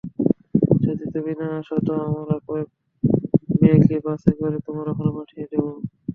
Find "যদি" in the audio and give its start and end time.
0.83-1.05